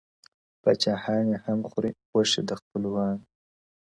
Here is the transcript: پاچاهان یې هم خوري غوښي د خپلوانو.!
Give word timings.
پاچاهان 0.61 1.23
یې 1.31 1.37
هم 1.45 1.59
خوري 1.69 1.91
غوښي 2.11 2.41
د 2.49 2.51
خپلوانو.! 2.59 3.25